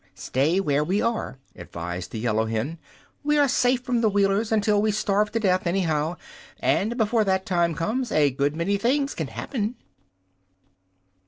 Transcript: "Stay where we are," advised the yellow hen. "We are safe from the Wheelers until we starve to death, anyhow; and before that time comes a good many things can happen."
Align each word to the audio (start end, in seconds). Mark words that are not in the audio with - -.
"Stay 0.15 0.59
where 0.59 0.83
we 0.83 0.99
are," 0.99 1.37
advised 1.55 2.09
the 2.09 2.17
yellow 2.17 2.45
hen. 2.47 2.79
"We 3.23 3.37
are 3.37 3.47
safe 3.47 3.83
from 3.83 4.01
the 4.01 4.09
Wheelers 4.09 4.51
until 4.51 4.81
we 4.81 4.89
starve 4.89 5.31
to 5.33 5.39
death, 5.39 5.67
anyhow; 5.67 6.15
and 6.59 6.97
before 6.97 7.23
that 7.25 7.45
time 7.45 7.75
comes 7.75 8.11
a 8.11 8.31
good 8.31 8.55
many 8.55 8.77
things 8.77 9.13
can 9.13 9.27
happen." 9.27 9.75